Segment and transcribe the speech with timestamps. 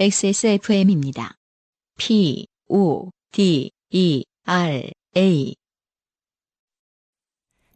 [0.00, 1.34] XSFM입니다.
[1.98, 5.54] P, O, D, E, R, A.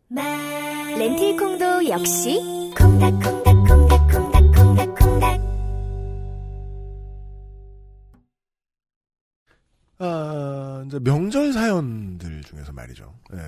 [0.08, 2.40] 렌틸콩도 역시
[2.78, 5.40] 콩닥콩닥콩닥콩닥콩닥콩닥
[9.98, 13.14] 아, 이제 명절 사연들 중에서 말이죠.
[13.34, 13.38] 예,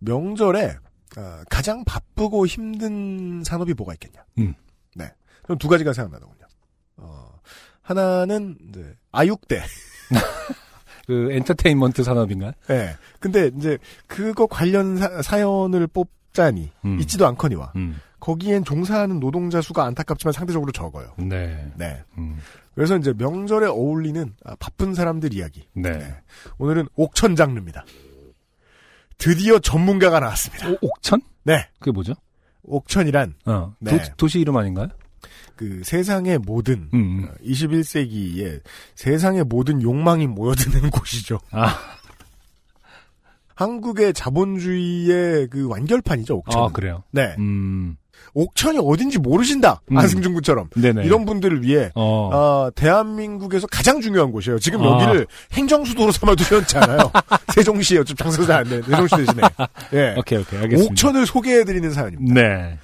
[0.00, 0.74] 명절에
[1.16, 4.24] 아, 가장 바쁘고 힘든 산업이 뭐가 있겠냐?
[4.38, 4.54] 음.
[4.96, 5.08] 네,
[5.44, 6.48] 그럼 두 가지가 생각나더군요.
[6.96, 7.38] 어,
[7.88, 9.62] 하나는 이제 아육대.
[11.06, 12.52] 그 엔터테인먼트 산업인가?
[12.68, 12.96] 예.
[13.18, 17.00] 근데 이제 그거 관련 사, 연을 뽑자니 음.
[17.00, 17.98] 있지도 않거니와 음.
[18.20, 21.14] 거기엔 종사하는 노동자 수가 안타깝지만 상대적으로 적어요.
[21.16, 21.72] 네.
[21.76, 22.04] 네.
[22.18, 22.38] 음.
[22.74, 25.66] 그래서 이제 명절에 어울리는 아, 바쁜 사람들 이야기.
[25.72, 25.92] 네.
[25.92, 26.14] 네.
[26.58, 27.86] 오늘은 옥천 장르입니다.
[29.16, 30.68] 드디어 전문가가 나왔습니다.
[30.68, 31.22] 오, 옥천?
[31.44, 31.66] 네.
[31.78, 32.12] 그게 뭐죠?
[32.64, 33.74] 옥천이란 어.
[33.78, 33.96] 네.
[33.96, 34.88] 도, 도시 이름 아닌가요?
[35.56, 36.98] 그 세상의 모든 음.
[37.24, 37.28] 음.
[37.44, 38.60] 21세기에
[38.94, 41.38] 세상의 모든 욕망이 모여드는 곳이죠.
[41.50, 41.76] 아,
[43.54, 46.62] 한국의 자본주의의 그 완결판이죠, 옥천.
[46.62, 47.02] 아 그래요.
[47.10, 47.34] 네.
[47.38, 47.96] 음.
[48.34, 49.80] 옥천이 어딘지 모르신다.
[49.90, 49.98] 음.
[49.98, 50.68] 안승준 군처럼.
[50.76, 51.04] 네네.
[51.04, 52.30] 이런 분들을 위해 어.
[52.32, 54.58] 어, 대한민국에서 가장 중요한 곳이에요.
[54.58, 54.92] 지금 아.
[55.02, 56.98] 여기를 행정수도로 삼아두셨잖아요.
[57.54, 59.42] 세종시에 어차피 장사가 잘안 되는 세종시 대신에.
[59.94, 60.14] 예.
[60.16, 60.92] 오케이 오케이 알겠습니다.
[60.92, 62.34] 옥천을 소개해드리는 사연입니다.
[62.40, 62.78] 네.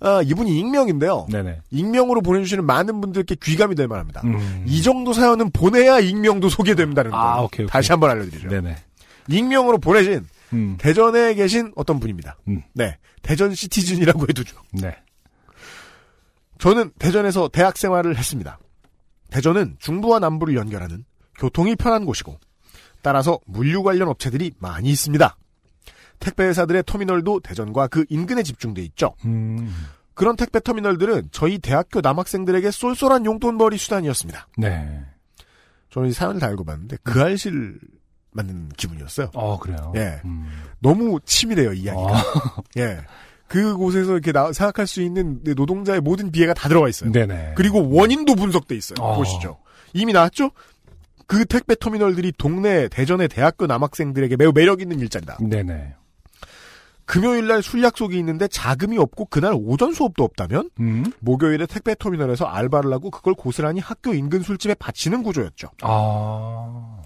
[0.00, 1.26] 아, 이분이 익명인데요.
[1.30, 1.60] 네네.
[1.70, 4.22] 익명으로 보내주시는 많은 분들께 귀감이 될 만합니다.
[4.24, 4.64] 음.
[4.66, 7.24] 이 정도 사연은 보내야 익명도 소개됩니다는 거예요.
[7.24, 7.66] 아, 오케이, 오케이.
[7.66, 8.48] 다시 한번 알려드리죠.
[8.48, 8.76] 네네.
[9.28, 10.76] 익명으로 보내신 음.
[10.78, 12.38] 대전에 계신 어떤 분입니다.
[12.48, 12.62] 음.
[12.72, 12.96] 네.
[13.22, 14.56] 대전 시티즌이라고 해두죠.
[14.72, 14.96] 네.
[16.58, 18.58] 저는 대전에서 대학 생활을 했습니다.
[19.30, 21.04] 대전은 중부와 남부를 연결하는
[21.38, 22.38] 교통이 편한 곳이고
[23.02, 25.36] 따라서 물류 관련 업체들이 많이 있습니다.
[26.20, 29.14] 택배 회사들의 터미널도 대전과 그 인근에 집중돼 있죠.
[29.24, 29.74] 음.
[30.14, 34.48] 그런 택배 터미널들은 저희 대학교 남학생들에게 쏠쏠한 용돈벌이 수단이었습니다.
[34.58, 35.00] 네.
[35.90, 37.78] 저는 이 사연을 다 읽어봤는데 그 알실
[38.32, 39.30] 맞는 기분이었어요.
[39.34, 39.92] 어 그래요.
[39.96, 40.20] 예.
[40.24, 40.46] 음.
[40.78, 42.04] 너무 치밀해요 이 이야기가.
[42.06, 42.14] 어.
[42.78, 42.98] 예.
[43.48, 47.10] 그곳에서 이렇게 나- 생각할 수 있는 노동자의 모든 비애가 다 들어가 있어요.
[47.10, 47.54] 네네.
[47.56, 48.96] 그리고 원인도 분석돼 있어요.
[49.00, 49.16] 어.
[49.16, 49.58] 보시죠.
[49.94, 50.52] 이미 나왔죠?
[51.26, 55.38] 그 택배 터미널들이 동네 대전의 대학교 남학생들에게 매우 매력 있는 일자리다.
[55.40, 55.94] 네네.
[57.10, 61.12] 금요일 날 술 약속이 있는데 자금이 없고 그날 오전 수업도 없다면 음.
[61.18, 65.70] 목요일에 택배 터미널에서 알바를 하고 그걸 고스란히 학교 인근 술집에 바치는 구조였죠.
[65.82, 67.02] 아.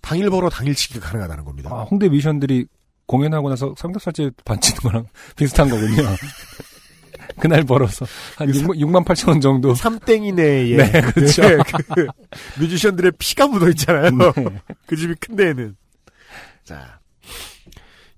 [0.00, 1.70] 당일 벌어 당일 치기가 가능하다는 겁니다.
[1.72, 2.66] 아, 홍대 미션들이
[3.06, 5.06] 공연하고 나서 삼겹살집 반치는 거랑
[5.36, 5.96] 비슷한 거군요.
[7.40, 8.06] 그날 벌어서
[8.36, 9.74] 한 6만, 8천 원 정도.
[9.74, 11.42] 삼땡이 내에 네, 그렇죠.
[11.42, 11.56] 네,
[11.94, 12.06] 그
[12.60, 14.10] 뮤지션들의 피가 묻어 있잖아요.
[14.10, 14.32] 네.
[14.86, 15.76] 그 집이 큰 데에는.
[16.64, 16.97] 자.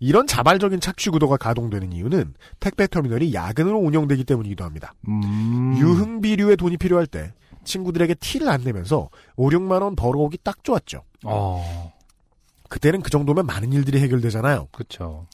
[0.00, 4.94] 이런 자발적인 착취 구도가 가동되는 이유는 택배 터미널이 야근으로 운영되기 때문이기도 합니다.
[5.06, 5.76] 음.
[5.78, 7.32] 유흥비류의 돈이 필요할 때
[7.64, 11.02] 친구들에게 티를 안 내면서 5, 6만 원 벌어오기 딱 좋았죠.
[11.24, 11.92] 어,
[12.70, 14.68] 그때는 그 정도면 많은 일들이 해결되잖아요.
[14.72, 15.26] 그쵸.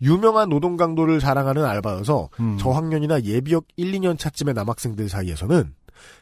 [0.00, 2.56] 유명한 노동 강도를 자랑하는 알바여서 음.
[2.58, 5.74] 저학년이나 예비역 1, 2년 차쯤의 남학생들 사이에서는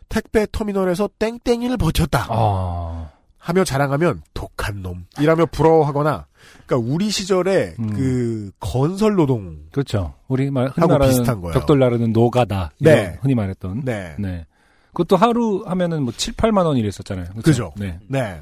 [0.09, 6.27] 택배 터미널에서 땡땡이를 버텼다 아, 하며 자랑하면 독한 놈이라며 부러워하거나
[6.67, 7.93] 그러니까 우리 시절에 음.
[7.93, 10.15] 그 건설 노동 그렇죠.
[10.29, 11.53] 우리 말, 흔히 말하는 비슷한 거예요.
[11.55, 12.73] 벽돌 나르는 노가다.
[12.79, 13.19] 네.
[13.21, 13.83] 흔히 말했던.
[13.85, 14.15] 네.
[14.19, 14.47] 네.
[14.89, 17.27] 그것도 하루 하면은 뭐 7, 8만 원 이랬었잖아요.
[17.29, 17.43] 그쵸?
[17.43, 17.73] 그죠.
[17.77, 17.99] 네.
[18.09, 18.41] 네.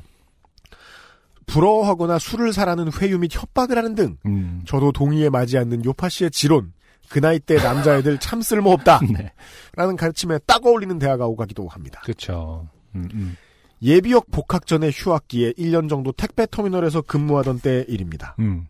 [1.46, 4.62] 부러워하거나 술을 사라는 회유 및 협박을 하는 등 음.
[4.66, 6.72] 저도 동의에 맞지 않는 요파 씨의 지론
[7.08, 9.32] 그 나이 때 남자애들 참 쓸모없다 네.
[9.74, 12.00] 라는 가르침에 딱 어울리는 대화가 오가기도 합니다.
[12.04, 12.68] 그쵸.
[12.94, 13.36] 음, 음.
[13.82, 18.34] 예비역 복학 전에 휴학기에 1년 정도 택배 터미널에서 근무하던 때의 일입니다.
[18.38, 18.66] 음.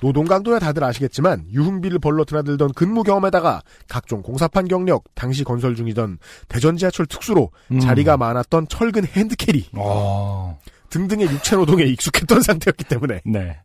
[0.00, 6.18] 노동 강도야 다들 아시겠지만 유흥비를 벌러 드나들던 근무 경험에다가 각종 공사판 경력, 당시 건설 중이던
[6.48, 7.80] 대전 지하철 특수로 음.
[7.80, 10.58] 자리가 많았던 철근 핸드캐리 어,
[10.90, 13.58] 등등의 육체 노동에 익숙했던 상태였기 때문에 네.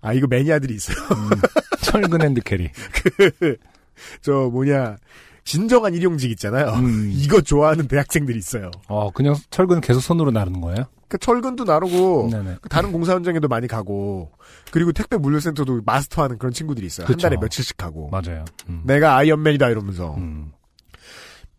[0.00, 0.96] 아 이거 매니아들이 있어요.
[0.98, 1.30] 음.
[1.82, 2.70] 철근 핸드캐리.
[4.22, 4.98] 저 뭐냐
[5.46, 6.72] 진정한 일용직 있잖아요.
[6.74, 7.10] 음.
[7.14, 8.70] 이거 좋아하는 대학생들이 있어요.
[8.88, 10.86] 어, 그냥 철근 계속 손으로 나르는 거예요?
[11.08, 12.56] 그 철근도 나르고 네네.
[12.60, 14.32] 그 다른 공사 현장에도 많이 가고
[14.72, 17.06] 그리고 택배 물류센터도 마스터하는 그런 친구들이 있어요.
[17.06, 17.28] 한 그쵸.
[17.28, 18.44] 달에 며칠씩 하고 맞아요.
[18.68, 18.82] 음.
[18.84, 20.50] 내가 아이언맨이다 이러면서 음.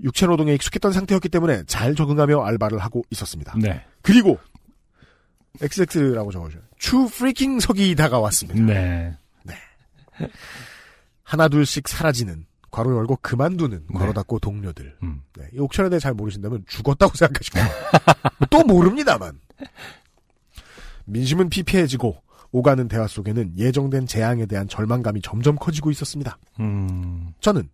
[0.03, 3.55] 육체 노동에 익숙했던 상태였기 때문에 잘 적응하며 알바를 하고 있었습니다.
[3.57, 3.83] 네.
[4.01, 4.37] 그리고
[5.61, 6.61] XX라고 적어줘요.
[6.77, 8.61] 추 freaking 석이 다가왔습니다.
[8.61, 9.17] 네.
[11.23, 12.45] 하나 둘씩 사라지는
[12.77, 13.97] 괄호 열고 그만두는 네.
[13.97, 14.97] 괄호 닫고 동료들.
[15.01, 15.21] 음.
[15.35, 17.57] 네, 이 옥천에 대해 잘 모르신다면 죽었다고 생각하시고
[18.51, 19.39] 또 모릅니다만
[21.05, 22.21] 민심은 피폐해지고
[22.51, 26.37] 오가는 대화 속에는 예정된 재앙에 대한 절망감이 점점 커지고 있었습니다.
[26.59, 27.33] 음.
[27.39, 27.67] 저는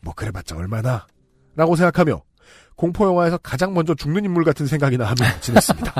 [0.00, 1.06] 뭐 그래봤자 얼마나
[1.54, 2.20] 라고 생각하며
[2.74, 5.94] 공포 영화에서 가장 먼저 죽는 인물 같은 생각이 나며 지냈습니다.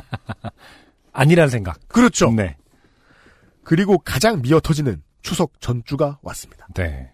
[1.12, 1.78] 아니란 생각.
[1.88, 2.32] 그렇죠.
[2.32, 2.56] 네.
[3.62, 6.66] 그리고 가장 미어터지는 추석 전주가 왔습니다.
[6.74, 7.12] 네.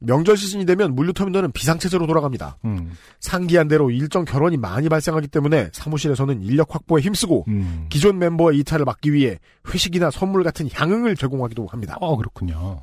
[0.00, 2.58] 명절 시즌이 되면 물류 터미널은 비상체제로 돌아갑니다.
[2.64, 2.92] 음.
[3.20, 7.86] 상기한 대로 일정 결혼이 많이 발생하기 때문에 사무실에서는 인력 확보에 힘쓰고 음.
[7.90, 9.38] 기존 멤버의 이탈을 막기 위해
[9.68, 11.96] 회식이나 선물 같은 향응을 제공하기도 합니다.
[12.00, 12.80] 어, 그렇군요.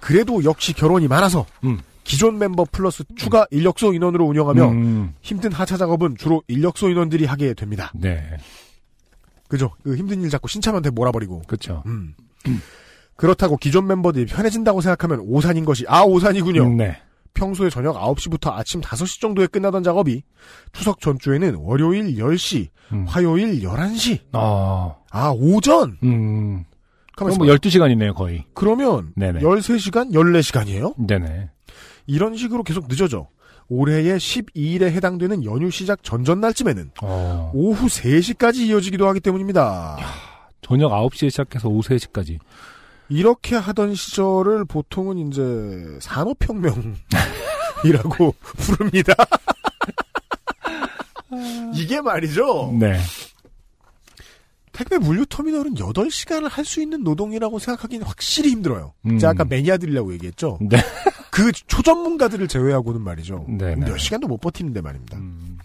[0.00, 1.80] 그래도 역시 결혼이 많아서 음.
[2.04, 5.14] 기존 멤버 플러스 추가 인력소 인원으로 운영하며 음.
[5.20, 7.92] 힘든 하차 작업은 주로 인력소 인원들이 하게 됩니다.
[7.94, 8.36] 네.
[9.48, 9.70] 그죠?
[9.82, 11.42] 그 힘든 일 자꾸 신참한테 몰아버리고.
[11.46, 11.82] 그렇죠.
[13.22, 13.26] 음.
[13.26, 16.62] 그렇다고 기존 멤버들이 편해진다고 생각하면 오산인 것이 아 오산이군요.
[16.64, 16.96] 음, 네.
[17.34, 20.22] 평소에 저녁 9시부터 아침 5시 정도에 끝나던 작업이
[20.72, 23.06] 추석 전주에는 월요일 10시, 음.
[23.06, 24.20] 화요일 11시.
[24.32, 24.96] 아.
[25.10, 25.96] 아, 오전.
[26.02, 26.64] 음.
[27.16, 28.44] 그럼 뭐 12시간이네요, 거의.
[28.54, 29.40] 그러면 네네.
[29.40, 30.94] 13시간, 14시간이에요?
[31.06, 31.48] 네네.
[32.06, 33.28] 이런 식으로 계속 늦어져.
[33.68, 37.50] 올해의 12일에 해당되는 연휴 시작 전전날쯤에는 어.
[37.54, 39.96] 오후 3시까지 이어지기도 하기 때문입니다.
[40.60, 42.38] 저녁 9시에 시작해서 오후 3시까지.
[43.16, 46.96] 이렇게 하던 시절을 보통은 이제 산업혁명이라고
[48.40, 49.14] 부릅니다.
[51.74, 52.74] 이게 말이죠.
[52.78, 52.98] 네.
[54.72, 58.94] 택배 물류 터미널은 8시간을 할 수 있는 노동이라고 생각하기는 확실히 힘들어요.
[59.06, 59.18] 음.
[59.18, 60.58] 제가 아까 매니아들이라고 얘기했죠.
[60.62, 60.78] 네.
[61.30, 63.44] 그 초전문가들을 제외하고는 말이죠.
[63.48, 63.84] 네, 네.
[63.86, 65.18] 몇 시간도 못 버티는데 말입니다.
[65.18, 65.58] 음.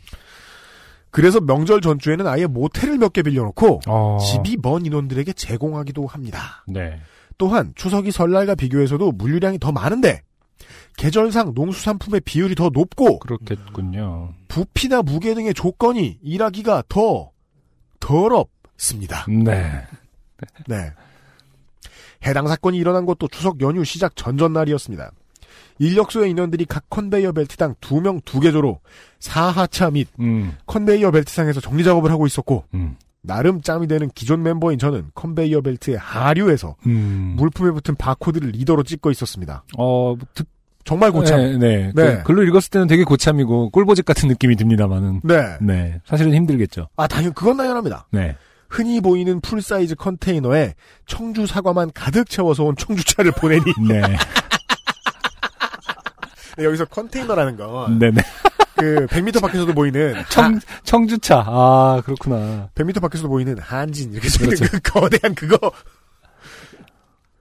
[1.11, 4.17] 그래서 명절 전주에는 아예 모텔을 몇 개 빌려놓고 어.
[4.21, 6.63] 집이 먼 인원들에게 제공하기도 합니다.
[6.67, 6.99] 네.
[7.37, 10.21] 또한 추석이 설날과 비교해서도 물류량이 더 많은데
[10.97, 14.33] 계절상 농수산품의 비율이 더 높고 그렇겠군요.
[14.47, 17.31] 부피나 무게 등의 조건이 일하기가 더
[17.99, 19.25] 더럽습니다.
[19.29, 19.83] 네.
[20.67, 20.91] 네.
[22.25, 25.11] 해당 사건이 일어난 것도 추석 연휴 시작 전전날이었습니다.
[25.79, 28.79] 인력소의 인원들이 각 컨베이어 벨트당 2명 2개조로
[29.19, 30.57] 상하차 및 음.
[30.65, 32.95] 컨베이어 벨트상에서 정리 작업을 하고 있었고 음.
[33.27, 37.35] 나름 짬이 되는 기존 멤버인 저는 컨베이어 벨트의 하류에서 음.
[37.37, 39.63] 물품에 붙은 바코드를 리더로 찍고 있었습니다.
[39.77, 40.47] 어, 듣,
[40.83, 41.37] 정말 고참.
[41.39, 41.91] 네, 네.
[41.93, 42.17] 네.
[42.17, 45.21] 그 글로 읽었을 때는 되게 고참이고 꿀보직 같은 느낌이 듭니다만은.
[45.23, 45.57] 네.
[45.61, 46.01] 네.
[46.05, 46.87] 사실은 힘들겠죠.
[46.95, 48.07] 아, 당연, 그건 당연합니다.
[48.11, 48.35] 네.
[48.69, 50.75] 흔히 보이는 full size 컨테이너에
[51.05, 54.01] 청주 사과만 가득 채워서 온 청주차를 보내니 네.
[56.59, 58.21] 여기서 컨테이너라는 건 네네.
[58.75, 61.43] 그 100m 밖에서도 보이는 청, 청주차.
[61.47, 62.69] 아, 그렇구나.
[62.75, 64.65] 100m 밖에서도 보이는 한진 이렇게 그렇죠.
[64.69, 65.71] 그 거대한 그거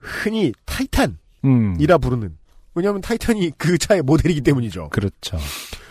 [0.01, 1.77] 흔히 타이탄이라 음.
[2.01, 2.37] 부르는
[2.75, 4.91] 왜냐하면 타이탄이 그 차의 모델이기 때문이죠.
[4.91, 5.39] 그렇죠.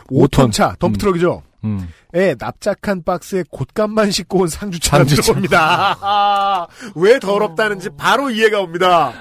[0.08, 1.42] 5톤 차 덤프트럭이죠.
[1.64, 1.90] 음.
[2.14, 5.22] 에 납작한 박스에 곶감만 싣고 온 상주차가 상주차.
[5.24, 5.98] 들어옵니다.
[6.00, 9.12] 아, 왜 더럽다는지 바로 이해가 옵니다.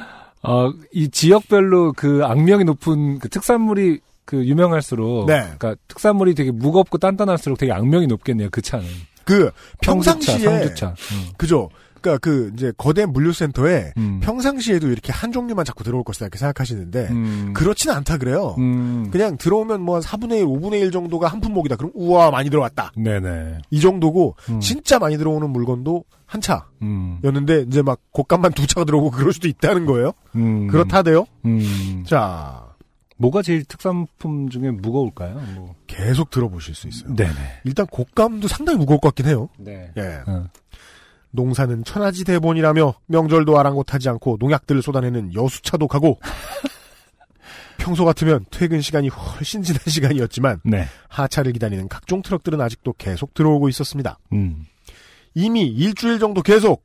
[0.44, 5.26] 어, 이 지역별로 그 악명이 높은 그 특산물이 그 유명할수록.
[5.26, 5.41] 네.
[5.58, 8.87] 그러니까 특산물이 되게 무겁고 단단할수록 되게 악명이 높겠네요, 그 차는.
[9.25, 9.50] 그
[9.81, 10.88] 평상시에 상주차.
[10.88, 11.29] 음.
[11.37, 11.70] 그죠.
[12.04, 14.20] 그러니까 그 이제 거대 물류센터에 음.
[14.22, 17.52] 평상시에도 이렇게 한 종류만 자꾸 들어올 것이다 이렇게 생각하시는데 음.
[17.54, 18.54] 그렇지는 않다 그래요.
[18.58, 19.08] 음.
[19.10, 21.76] 그냥 들어오면 뭐한 4분의 1, 5분의 1 정도가 한 품목이다.
[21.76, 22.92] 그럼 우와 많이 들어왔다.
[22.96, 23.62] 네네.
[23.70, 24.60] 이 정도고 음.
[24.60, 26.42] 진짜 많이 들어오는 물건도 한
[26.82, 27.18] 음.
[27.22, 30.12] 차였는데 이제 막 곶감만 두 차가 들어오고 그럴 수도 있다는 거예요.
[30.36, 30.67] 음.
[30.69, 31.24] 그렇다대요.
[31.46, 32.05] 음.
[32.06, 32.67] 자
[33.17, 35.40] 뭐가 제일 특산품 중에 무거울까요?
[35.55, 35.74] 뭐.
[35.86, 37.14] 계속 들어보실 수 있어요.
[37.14, 37.32] 네네.
[37.64, 39.48] 일단 곶감도 상당히 무거울 것 같긴 해요.
[39.56, 39.90] 네.
[39.96, 40.20] 예.
[40.26, 40.48] 어.
[41.34, 46.20] 농사는 천하지 대본이라며 명절도 아랑곳하지 않고 농약들을 쏟아내는 여수차도 가고
[47.76, 50.86] 평소 같으면 퇴근 시간이 훨씬 지난 시간이었지만 네.
[51.08, 54.19] 하차를 기다리는 각종 트럭들은 아직도 계속 들어오고 있었습니다.
[54.32, 54.64] 음.
[55.34, 56.84] 이미 일주일 정도 계속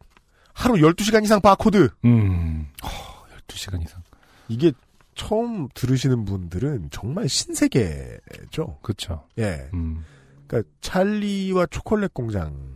[0.52, 2.68] 하루 12시간 이상 바코드 음.
[2.84, 2.88] 어,
[3.48, 4.02] 12시간 이상.
[4.48, 4.72] 이게
[5.14, 8.80] 처음 들으시는 분들은 정말 신세계죠.
[8.82, 9.26] 그쵸.
[9.38, 9.70] 예.
[9.74, 10.04] 음.
[10.48, 12.76] 그러니까 찰리와 초콜릿 공장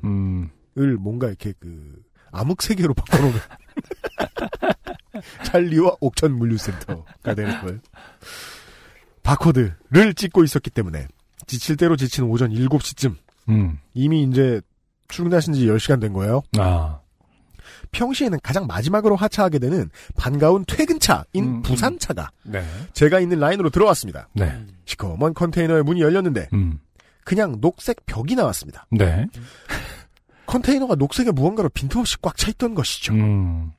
[0.78, 1.02] 을 음.
[1.02, 2.02] 뭔가 이렇게 그
[2.32, 3.34] 암흑 세계로 바꿔놓은
[5.46, 7.80] 찰리와 옥천 물류센터가 되는 거예요.
[9.22, 11.08] 바코드를 찍고 있었기 때문에
[11.48, 13.16] 지칠 대로 지친 오전 7시쯤
[13.50, 13.80] 음.
[13.94, 14.62] 이미 이제
[15.08, 16.42] 출근하신 지 10시간 된 거예요.
[16.58, 17.00] 아.
[17.92, 22.66] 평시에는 가장 마지막으로 하차하게 되는 반가운 퇴근차인 음, 부산차가 네.
[22.94, 24.30] 제가 있는 라인으로 들어왔습니다.
[24.34, 24.66] 네.
[24.86, 26.80] 시커먼 컨테이너의 문이 열렸는데 음.
[27.24, 28.88] 그냥 녹색 벽이 나왔습니다.
[28.92, 29.28] 네.
[30.46, 33.14] 컨테이너가 녹색의 무언가로 빈틈없이 꽉 차 있던 것이죠.
[33.14, 33.72] 음.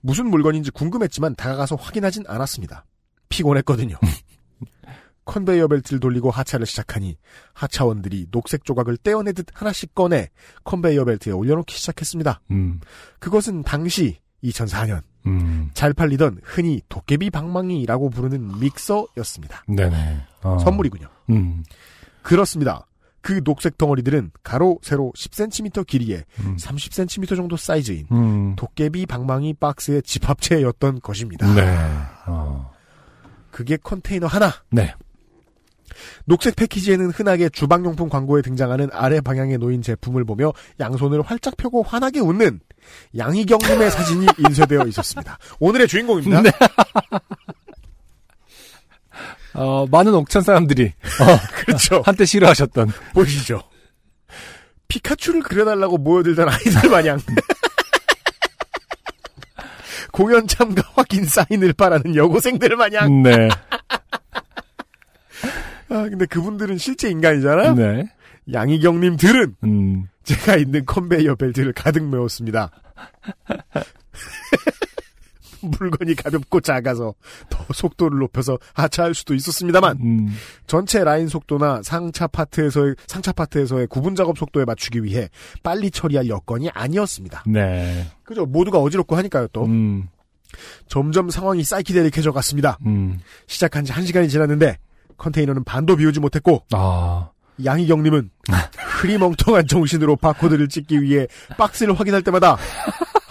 [0.00, 2.84] 무슨 물건인지 궁금했지만 다가가서 확인하진 않았습니다.
[3.28, 3.96] 피곤했거든요.
[5.24, 7.16] 컨베이어 벨트를 돌리고 하차를 시작하니
[7.54, 10.28] 하차원들이 녹색 조각을 떼어내듯 하나씩 꺼내
[10.64, 12.42] 컨베이어 벨트에 올려놓기 시작했습니다.
[12.50, 12.80] 음.
[13.18, 15.70] 그것은 당시 2004년 음.
[15.72, 19.64] 잘 팔리던 흔히 도깨비 방망이라고 부르는 믹서였습니다.
[19.66, 20.26] 네네.
[20.42, 20.58] 어.
[20.58, 21.08] 선물이군요.
[21.30, 21.64] 음.
[22.22, 22.86] 그렇습니다.
[23.24, 26.58] 그 녹색 덩어리들은 가로, 세로 10cm 길이에 음.
[26.60, 28.54] 30cm 정도 사이즈인 음.
[28.54, 31.52] 도깨비 방망이 박스의 집합체였던 것입니다.
[31.54, 31.74] 네.
[32.26, 32.70] 어.
[33.50, 34.52] 그게 컨테이너 하나.
[34.70, 34.94] 네.
[36.26, 42.20] 녹색 패키지에는 흔하게 주방용품 광고에 등장하는 아래 방향에 놓인 제품을 보며 양손을 활짝 펴고 환하게
[42.20, 42.60] 웃는
[43.16, 45.38] 양희경님의 사진이 인쇄되어 있었습니다.
[45.60, 46.42] 오늘의 주인공입니다.
[46.42, 46.50] 네.
[49.54, 50.92] 어, 많은 옥천 사람들이
[51.64, 52.02] 그렇죠.
[52.04, 52.92] 한때 싫어하셨던.
[53.14, 53.62] 보시죠.
[54.88, 57.18] 피카츄를 그려달라고 모여들던 아이들 마냥
[60.12, 63.48] 공연 참가 확인 사인을 바라는 여고생들 마냥 네.
[65.88, 67.74] 아 근데 그분들은 실제 인간이잖아요.
[67.74, 68.04] 네.
[68.52, 70.08] 양희경님 들은 음.
[70.22, 72.70] 제가 있는 컨베이어 벨트를 가득 메웠습니다.
[75.78, 77.14] 물건이 가볍고 작아서
[77.48, 80.28] 더 속도를 높여서 하차할 수도 있었습니다만 음.
[80.66, 85.28] 전체 라인 속도나 상차 파트에서의 상차 파트에서의 구분 작업 속도에 맞추기 위해
[85.62, 87.44] 빨리 처리할 여건이 아니었습니다.
[87.46, 88.06] 네.
[88.22, 88.44] 그죠?
[88.46, 89.48] 모두가 어지럽고 하니까요.
[89.52, 90.08] 또 음.
[90.86, 92.78] 점점 상황이 사이키데릭해져 갔습니다.
[92.86, 93.18] 음.
[93.46, 94.78] 시작한 지 한 시간이 지났는데
[95.16, 97.30] 컨테이너는 반도 비우지 못했고 아.
[97.64, 98.30] 양희경님은
[99.00, 102.56] 흐리멍텅한 정신으로 바코드를 찍기 위해 박스를 확인할 때마다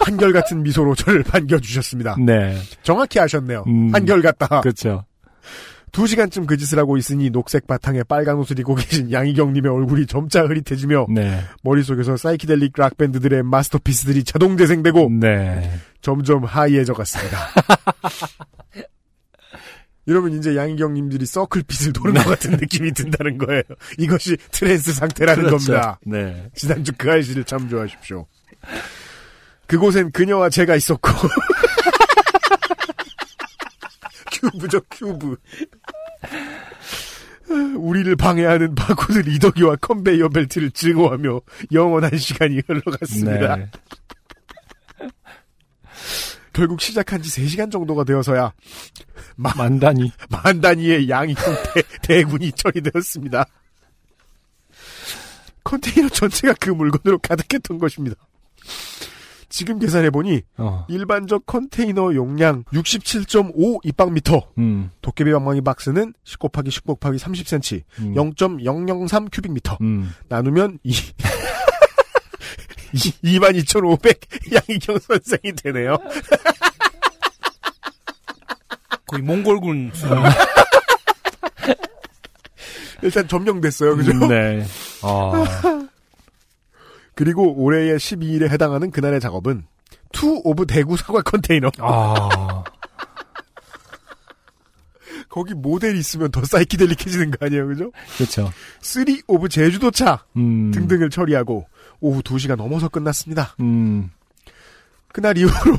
[0.04, 2.16] 한결같은 미소로 저를 반겨주셨습니다.
[2.24, 2.56] 네.
[2.82, 3.64] 정확히 아셨네요.
[3.66, 3.94] 음.
[3.94, 4.60] 한결같다.
[4.60, 5.04] 그렇죠.
[5.92, 10.42] 두 시간쯤 그 짓을 하고 있으니 녹색 바탕에 빨간 옷을 입고 계신 양희경님의 얼굴이 점차
[10.42, 11.40] 흐릿해지며 네.
[11.62, 15.70] 머릿속에서 사이키델릭 락 밴드들의 마스터피스들이 자동 재생되고 네.
[16.00, 17.38] 점점 high해져 갔습니다.
[20.06, 23.62] 이러면 이제 양희경님들이 circle pit을 도는 것 같은 느낌이 든다는 거예요.
[23.96, 25.72] 이것이 trance 상태라는 그렇죠.
[25.72, 26.00] 겁니다.
[26.04, 26.50] 네.
[26.54, 28.26] 지난주 그 아이씨를 참조하십시오.
[29.66, 31.10] 그곳엔 그녀와 제가 있었고
[34.32, 35.36] 큐브죠 큐브
[37.76, 41.40] 우리를 방해하는 바코드 리더기와 컨베이어 벨트를 증오하며
[41.72, 43.56] 영원한 시간이 흘러갔습니다.
[43.56, 43.70] 네.
[46.52, 48.52] 결국 시작한 지 3시간 정도가 되어서야
[49.36, 50.10] 만 단위.
[50.30, 53.46] 만 단위의 양이 대, 대군이 처리되었습니다.
[55.64, 58.16] 컨테이너 전체가 그 물건으로 가득했던 것입니다.
[59.54, 60.84] 지금 계산해보니 어.
[60.88, 64.90] 일반적 컨테이너 용량 67.5 입방미터 음.
[65.00, 68.14] 도깨비 방망이 박스는 10 곱하기 10 곱하기 30cm 음.
[68.14, 70.12] 0.003 큐빅미터 음.
[70.28, 70.92] 나누면 2
[72.94, 74.20] 22,500
[74.52, 75.98] 양희경 선생이 되네요.
[79.06, 79.92] 거의 몽골군
[83.02, 83.94] 일단 점령됐어요.
[83.94, 84.10] 그죠?
[84.10, 84.66] 음, 네.
[85.02, 85.83] 아.
[87.14, 89.64] 그리고 올해의 12일에 해당하는 그날의 작업은
[90.12, 91.70] two of 대구 사과 컨테이너.
[91.78, 92.64] 아.
[95.28, 97.90] 거기 모델이 있으면 더 사이키델릭해지는 거 아니에요, 그죠?
[98.16, 98.52] 그렇죠.
[98.80, 100.70] three of 제주도차 음.
[100.70, 101.66] 등등을 처리하고
[102.00, 103.56] 오후 2시가 넘어서 끝났습니다.
[103.60, 104.10] 음.
[105.08, 105.78] 그날 이후로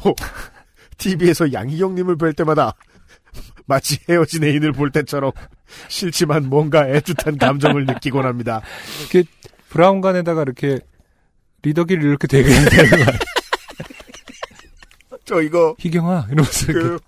[0.97, 2.73] TV에서 양희경님을 뵐 때마다
[3.65, 5.31] 마치 헤어진 애인을 볼 때처럼
[5.87, 8.61] 싫지만 뭔가 애틋한 감정을 느끼곤 합니다.
[9.01, 9.29] 이렇게
[9.69, 10.79] 브라운관에다가 이렇게
[11.65, 12.69] 리더기를 이렇게 되게 되는.
[15.25, 16.67] 저 이거 희경아 이러면서.
[16.67, 16.99] 그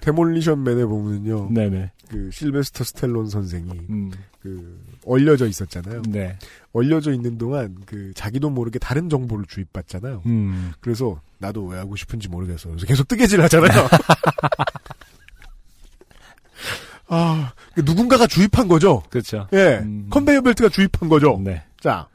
[0.00, 1.48] 데몰리션 맨에 보면요.
[1.50, 1.92] 네네.
[2.08, 4.10] 그 실베스터 스텔론 선생이 음.
[4.42, 6.02] 그 얼려져 있었잖아요.
[6.08, 6.36] 네.
[6.72, 10.22] 얼려져 있는 동안 그 자기도 모르게 다른 정보를 주입받잖아요.
[10.26, 10.72] 음.
[10.80, 12.68] 그래서 나도 왜 하고 싶은지 모르겠어.
[12.68, 13.70] 그래서 계속 뜨개질 하잖아요.
[17.08, 19.02] 아, 그 누군가가 주입한 거죠.
[19.10, 19.46] 그렇죠.
[19.52, 20.06] 예, 음.
[20.10, 21.40] 컨베이어 벨트가 주입한 거죠.
[21.42, 21.62] 네.
[21.80, 22.08] 자,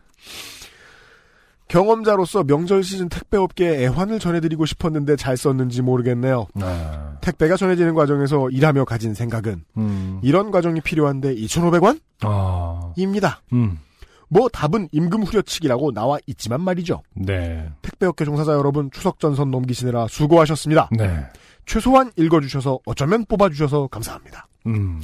[1.70, 6.48] 경험자로서 명절 시즌 택배업계에 애환을 전해드리고 싶었는데 잘 썼는지 모르겠네요.
[6.62, 7.18] 아.
[7.22, 10.20] 택배가 전해지는 과정에서 일하며 가진 생각은 음.
[10.24, 12.02] 이런 과정이 필요한데 2,500원?
[12.22, 12.92] 아.
[12.98, 13.42] 입니다.
[13.54, 13.80] 음.
[14.28, 17.02] 뭐 답은 임금 후려치기라고 나와 있지만 말이죠.
[17.14, 17.70] 네.
[17.84, 20.90] 택배업계 종사자 여러분 추석 전선 넘기시느라 수고하셨습니다.
[20.92, 21.24] 네.
[21.66, 24.48] 최소한 읽어주셔서 어쩌면 뽑아주셔서 감사합니다.
[24.66, 25.00] 음.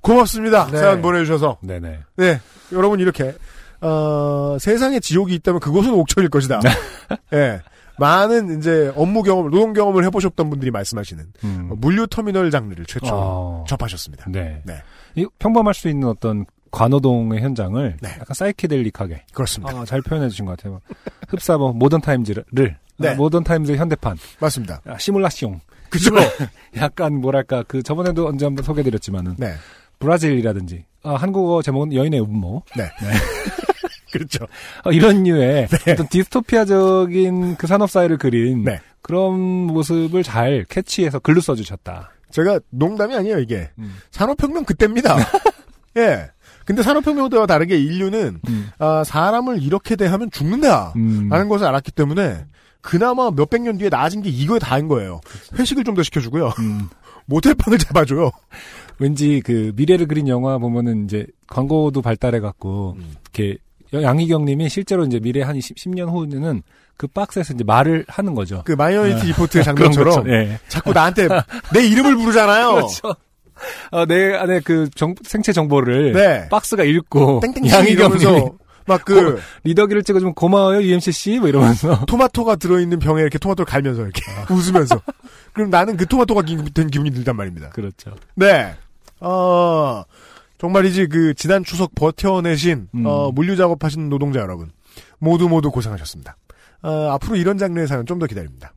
[0.00, 0.66] 고맙습니다.
[0.70, 0.78] 네.
[0.78, 1.58] 사연 보내주셔서.
[1.62, 1.98] 네네.
[2.16, 2.40] 네,
[2.72, 3.34] 여러분 이렇게
[3.84, 6.60] 어, 세상에 지옥이 있다면 그곳은 옥천일 것이다.
[7.34, 7.60] 예.
[7.98, 11.70] 많은 이제 업무 경험, 노동 경험을 해보셨던 분들이 말씀하시는 음.
[11.76, 13.64] 물류 터미널 장르를 최초 아.
[13.68, 14.30] 접하셨습니다.
[14.30, 14.62] 네.
[14.64, 14.82] 네.
[15.14, 18.08] 이 평범할 수 있는 어떤 과노동의 현장을 네.
[18.08, 19.78] 약간 사이키델릭하게 그렇습니다.
[19.78, 20.80] 아, 잘 표현해 주신 것 같아요.
[21.28, 22.76] 흡사 뭐 모던 타임즈를 네.
[23.00, 24.80] 아, 모던 타임즈의 현대판 맞습니다.
[24.86, 26.10] 아, simulation 그죠?
[26.76, 29.54] 약간 뭐랄까 그 저번에도 언제 한번 소개드렸지만은 네.
[30.00, 32.84] 브라질이라든지 아, 한국어 제목은 여인의 음모 네.
[34.14, 34.46] 그렇죠.
[34.84, 38.80] 어, 이런 류의 어떤 디스토피아적인 그 산업 사회를 그린 네.
[39.02, 42.10] 그런 모습을 잘 캐치해서 글로 써주셨다.
[42.30, 43.70] 제가 농담이 아니에요, 이게.
[43.78, 43.96] 음.
[44.12, 45.16] 산업혁명 그때입니다.
[45.98, 46.30] 예.
[46.64, 48.70] 근데 산업혁명 때와 다르게 인류는 음.
[48.78, 50.92] 아, 사람을 이렇게 대하면 죽는다.
[50.96, 51.28] 음.
[51.28, 52.46] 라는 것을 알았기 때문에
[52.80, 55.20] 그나마 몇백 년 뒤에 나아진 게 이거에 다인 거예요.
[55.58, 56.52] 회식을 좀 더 시켜주고요.
[56.60, 56.88] 음.
[57.26, 58.30] 모텔방을 잡아줘요.
[58.98, 63.14] 왠지 그 미래를 그린 영화 보면은 이제 광고도 발달해 갖고 음.
[63.22, 63.58] 이렇게
[63.92, 66.62] 양희경 님이 실제로 이제 미래 한 10, 년 후에는
[66.96, 68.62] 그 박스에서 이제 말을 하는 거죠.
[68.64, 70.28] 그 마이너리티 리포트의 그런 장면처럼.
[70.30, 70.58] 예.
[70.68, 71.28] 자꾸 나한테
[71.72, 72.74] 내 이름을 부르잖아요.
[72.74, 73.14] 그렇죠.
[73.92, 76.48] 어, 내 안에 그 정, 생체 정보를 네.
[76.48, 78.52] 박스가 읽고 땡땡씨 양희경 님이 이러면서
[78.86, 84.22] 막그 리더기를 찍어주면 고마워요 UMC 씨뭐 이러면서 토마토가 들어있는 병에 이렇게 토마토를 갈면서 이렇게
[84.52, 85.00] 웃으면서
[85.52, 87.70] 그럼 나는 그 토마토가 기- 된 기분이 들단 말입니다.
[87.70, 88.14] 그렇죠.
[88.34, 88.74] 네.
[89.20, 90.02] 어,
[90.64, 93.04] 정말이지 그 지난 추석 버텨내신 음.
[93.04, 94.72] 어, 물류 작업하시는 노동자 여러분
[95.18, 96.38] 모두 모두 고생하셨습니다.
[96.82, 98.72] 어, 앞으로 이런 장르의 사연 좀 더 기다립니다.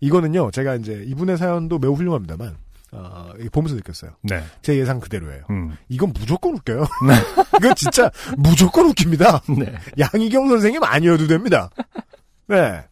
[0.00, 2.56] 이거는요 제가 이제 이분의 사연도 매우 훌륭합니다만
[2.92, 4.12] 어, 이게 보면서 느꼈어요.
[4.22, 4.42] 네.
[4.62, 5.44] 제 예상 그대로예요.
[5.50, 5.76] 음.
[5.90, 6.86] 이건 무조건 웃겨요.
[7.60, 9.42] 이건 진짜 무조건 웃깁니다.
[9.58, 9.74] 네.
[9.98, 11.68] 양희경 선생님 아니어도 됩니다.
[12.46, 12.82] 네.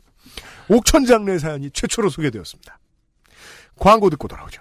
[0.69, 2.79] 옥천 장르의 사연이 최초로 소개되었습니다.
[3.79, 4.61] 광고 듣고 돌아오죠.